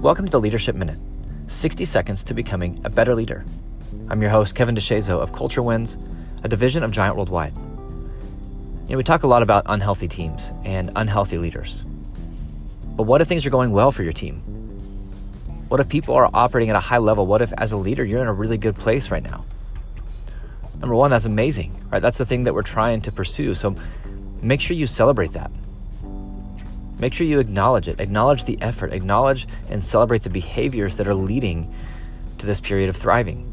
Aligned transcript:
Welcome 0.00 0.26
to 0.26 0.30
the 0.30 0.38
Leadership 0.38 0.76
Minute 0.76 0.96
60 1.48 1.84
seconds 1.84 2.22
to 2.22 2.32
becoming 2.32 2.80
a 2.84 2.88
better 2.88 3.16
leader. 3.16 3.44
I'm 4.08 4.22
your 4.22 4.30
host, 4.30 4.54
Kevin 4.54 4.76
DeShazo 4.76 5.20
of 5.20 5.32
Culture 5.32 5.60
Wins, 5.60 5.96
a 6.44 6.48
division 6.48 6.84
of 6.84 6.92
Giant 6.92 7.16
Worldwide. 7.16 7.52
You 7.56 8.90
know, 8.90 8.96
we 8.96 9.02
talk 9.02 9.24
a 9.24 9.26
lot 9.26 9.42
about 9.42 9.64
unhealthy 9.66 10.06
teams 10.06 10.52
and 10.64 10.92
unhealthy 10.94 11.36
leaders. 11.36 11.82
But 12.94 13.02
what 13.02 13.20
if 13.20 13.26
things 13.26 13.44
are 13.44 13.50
going 13.50 13.72
well 13.72 13.90
for 13.90 14.04
your 14.04 14.12
team? 14.12 14.36
What 15.66 15.80
if 15.80 15.88
people 15.88 16.14
are 16.14 16.30
operating 16.32 16.70
at 16.70 16.76
a 16.76 16.80
high 16.80 16.98
level? 16.98 17.26
What 17.26 17.42
if, 17.42 17.52
as 17.58 17.72
a 17.72 17.76
leader, 17.76 18.04
you're 18.04 18.20
in 18.20 18.28
a 18.28 18.32
really 18.32 18.56
good 18.56 18.76
place 18.76 19.10
right 19.10 19.24
now? 19.24 19.44
Number 20.78 20.94
one, 20.94 21.10
that's 21.10 21.24
amazing, 21.24 21.74
right? 21.90 22.00
That's 22.00 22.18
the 22.18 22.24
thing 22.24 22.44
that 22.44 22.54
we're 22.54 22.62
trying 22.62 23.02
to 23.02 23.10
pursue. 23.10 23.52
So 23.52 23.74
make 24.42 24.60
sure 24.60 24.76
you 24.76 24.86
celebrate 24.86 25.32
that. 25.32 25.50
Make 26.98 27.14
sure 27.14 27.26
you 27.26 27.38
acknowledge 27.38 27.86
it, 27.86 28.00
acknowledge 28.00 28.44
the 28.44 28.60
effort, 28.60 28.92
acknowledge 28.92 29.46
and 29.70 29.84
celebrate 29.84 30.22
the 30.22 30.30
behaviors 30.30 30.96
that 30.96 31.06
are 31.06 31.14
leading 31.14 31.72
to 32.38 32.46
this 32.46 32.60
period 32.60 32.88
of 32.88 32.96
thriving. 32.96 33.44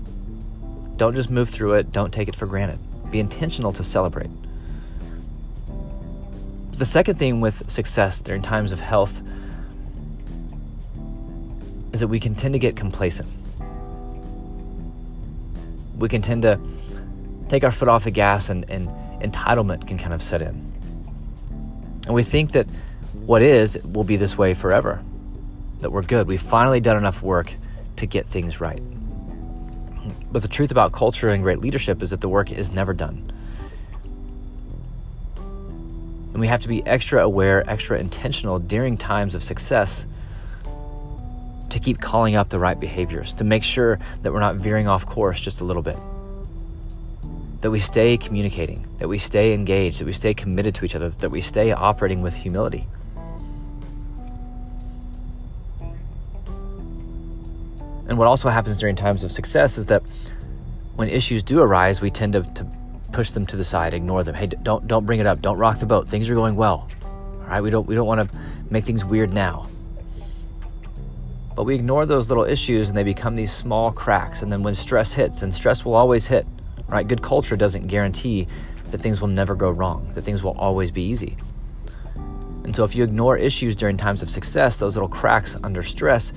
Don't 0.97 1.15
just 1.15 1.29
move 1.29 1.49
through 1.49 1.73
it, 1.73 1.91
don't 1.91 2.11
take 2.11 2.27
it 2.27 2.35
for 2.35 2.45
granted. 2.45 2.79
Be 3.11 3.19
intentional 3.19 3.71
to 3.73 3.83
celebrate. 3.83 4.29
The 6.71 6.85
second 6.85 7.19
thing 7.19 7.39
with 7.39 7.69
success 7.69 8.19
during 8.19 8.41
times 8.41 8.71
of 8.71 8.79
health 8.79 9.21
is 11.93 11.99
that 11.99 12.07
we 12.07 12.19
can 12.19 12.35
tend 12.35 12.53
to 12.53 12.59
get 12.59 12.75
complacent. 12.75 13.29
We 15.97 16.09
can 16.09 16.21
tend 16.21 16.41
to 16.41 16.59
take 17.47 17.63
our 17.63 17.71
foot 17.71 17.87
off 17.87 18.03
the 18.03 18.11
gas 18.11 18.49
and, 18.49 18.69
and 18.69 18.89
entitlement 19.21 19.87
can 19.87 19.97
kind 19.97 20.13
of 20.13 20.21
set 20.21 20.41
in. 20.41 20.73
And 22.05 22.13
we 22.13 22.23
think 22.23 22.51
that 22.51 22.67
what 23.25 23.41
is 23.41 23.77
will 23.83 24.03
be 24.03 24.17
this 24.17 24.37
way 24.37 24.53
forever. 24.53 25.03
That 25.79 25.91
we're 25.91 26.03
good. 26.03 26.27
We've 26.27 26.41
finally 26.41 26.79
done 26.79 26.97
enough 26.97 27.21
work 27.21 27.53
to 27.97 28.05
get 28.05 28.27
things 28.27 28.59
right. 28.59 28.81
But 30.31 30.41
the 30.41 30.47
truth 30.47 30.71
about 30.71 30.91
culture 30.91 31.29
and 31.29 31.41
great 31.41 31.59
leadership 31.59 32.03
is 32.03 32.09
that 32.09 32.21
the 32.21 32.29
work 32.29 32.51
is 32.51 32.71
never 32.71 32.93
done. 32.93 33.31
And 35.37 36.41
we 36.41 36.47
have 36.47 36.59
to 36.61 36.67
be 36.67 36.85
extra 36.85 37.23
aware, 37.23 37.63
extra 37.69 37.97
intentional 37.97 38.59
during 38.59 38.97
times 38.97 39.35
of 39.35 39.41
success 39.41 40.05
to 41.69 41.79
keep 41.79 42.01
calling 42.01 42.35
up 42.35 42.49
the 42.49 42.59
right 42.59 42.79
behaviors, 42.79 43.33
to 43.35 43.43
make 43.43 43.63
sure 43.63 43.99
that 44.21 44.33
we're 44.33 44.41
not 44.41 44.55
veering 44.55 44.87
off 44.87 45.05
course 45.05 45.39
just 45.39 45.61
a 45.61 45.63
little 45.63 45.81
bit. 45.81 45.97
That 47.61 47.71
we 47.71 47.79
stay 47.79 48.17
communicating, 48.17 48.85
that 48.99 49.07
we 49.07 49.17
stay 49.17 49.53
engaged, 49.53 49.99
that 49.99 50.05
we 50.05 50.11
stay 50.11 50.33
committed 50.33 50.75
to 50.75 50.85
each 50.85 50.95
other, 50.95 51.09
that 51.09 51.31
we 51.31 51.41
stay 51.41 51.71
operating 51.71 52.21
with 52.21 52.33
humility. 52.33 52.85
And 58.07 58.17
what 58.17 58.27
also 58.27 58.49
happens 58.49 58.79
during 58.79 58.95
times 58.95 59.23
of 59.23 59.31
success 59.31 59.77
is 59.77 59.85
that 59.85 60.03
when 60.95 61.09
issues 61.09 61.43
do 61.43 61.61
arise, 61.61 62.01
we 62.01 62.09
tend 62.09 62.33
to, 62.33 62.43
to 62.43 62.67
push 63.11 63.31
them 63.31 63.45
to 63.47 63.55
the 63.55 63.63
side, 63.63 63.93
ignore 63.93 64.23
them. 64.23 64.35
Hey, 64.35 64.47
don't 64.47 64.87
don't 64.87 65.05
bring 65.05 65.19
it 65.19 65.25
up. 65.25 65.41
Don't 65.41 65.57
rock 65.57 65.79
the 65.79 65.85
boat. 65.85 66.07
Things 66.07 66.29
are 66.29 66.35
going 66.35 66.55
well. 66.55 66.89
All 67.03 67.47
right, 67.47 67.61
we 67.61 67.69
don't 67.69 67.87
we 67.87 67.95
don't 67.95 68.07
want 68.07 68.29
to 68.29 68.37
make 68.69 68.83
things 68.83 69.03
weird 69.03 69.33
now. 69.33 69.67
But 71.55 71.63
we 71.63 71.75
ignore 71.75 72.05
those 72.05 72.29
little 72.29 72.43
issues 72.43 72.89
and 72.89 72.97
they 72.97 73.03
become 73.03 73.35
these 73.35 73.51
small 73.51 73.91
cracks. 73.91 74.41
And 74.41 74.51
then 74.51 74.61
when 74.61 74.75
stress 74.75 75.13
hits, 75.13 75.41
and 75.41 75.55
stress 75.55 75.85
will 75.85 75.95
always 75.95 76.27
hit, 76.27 76.45
right? 76.87 77.07
Good 77.07 77.21
culture 77.21 77.55
doesn't 77.55 77.87
guarantee 77.87 78.47
that 78.91 79.01
things 79.01 79.21
will 79.21 79.29
never 79.29 79.55
go 79.55 79.69
wrong, 79.69 80.11
that 80.13 80.23
things 80.23 80.43
will 80.43 80.57
always 80.57 80.91
be 80.91 81.03
easy. 81.03 81.37
And 82.65 82.75
so 82.75 82.83
if 82.83 82.95
you 82.95 83.03
ignore 83.03 83.37
issues 83.37 83.75
during 83.75 83.95
times 83.95 84.21
of 84.21 84.29
success, 84.29 84.77
those 84.77 84.95
little 84.95 85.07
cracks 85.07 85.55
under 85.63 85.81
stress 85.81 86.33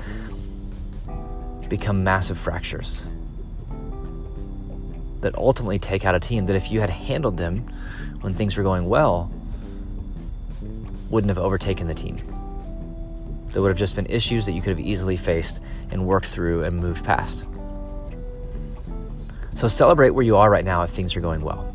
become 1.68 2.02
massive 2.02 2.38
fractures 2.38 3.06
that 5.20 5.34
ultimately 5.34 5.78
take 5.78 6.04
out 6.04 6.14
a 6.14 6.20
team 6.20 6.46
that 6.46 6.56
if 6.56 6.70
you 6.70 6.80
had 6.80 6.90
handled 6.90 7.36
them 7.36 7.58
when 8.20 8.34
things 8.34 8.56
were 8.56 8.62
going 8.62 8.88
well 8.88 9.30
wouldn't 11.10 11.28
have 11.28 11.38
overtaken 11.38 11.86
the 11.86 11.94
team. 11.94 12.18
There 13.50 13.62
would 13.62 13.70
have 13.70 13.78
just 13.78 13.96
been 13.96 14.06
issues 14.06 14.46
that 14.46 14.52
you 14.52 14.60
could 14.60 14.76
have 14.76 14.86
easily 14.86 15.16
faced 15.16 15.58
and 15.90 16.06
worked 16.06 16.26
through 16.26 16.64
and 16.64 16.76
moved 16.78 17.04
past. 17.04 17.46
So 19.54 19.68
celebrate 19.68 20.10
where 20.10 20.24
you 20.24 20.36
are 20.36 20.50
right 20.50 20.64
now 20.64 20.82
if 20.82 20.90
things 20.90 21.16
are 21.16 21.20
going 21.20 21.40
well. 21.40 21.74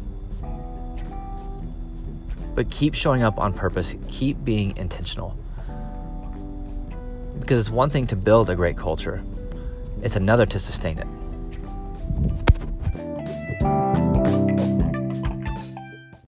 But 2.56 2.70
keep 2.70 2.94
showing 2.94 3.24
up 3.24 3.40
on 3.40 3.52
purpose. 3.52 3.96
Keep 4.10 4.46
being 4.46 4.78
intentional. 4.78 5.36
Because 7.40 7.60
it's 7.60 7.72
one 7.72 7.90
thing 7.90 8.06
to 8.08 8.16
build 8.16 8.50
a 8.50 8.56
great 8.56 8.78
culture 8.78 9.24
it's 10.04 10.18
another 10.18 10.46
to 10.46 10.60
sustain 10.60 11.00
it. 11.00 11.23